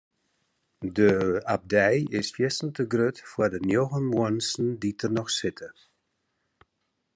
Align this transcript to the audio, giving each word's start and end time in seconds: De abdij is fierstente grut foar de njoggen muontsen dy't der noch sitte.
De 0.95 1.09
abdij 1.55 1.97
is 2.19 2.31
fierstente 2.35 2.83
grut 2.91 3.17
foar 3.31 3.49
de 3.53 3.59
njoggen 3.69 4.05
muontsen 4.11 4.67
dy't 4.81 4.99
der 5.01 5.11
noch 5.17 5.31
sitte. 5.37 5.67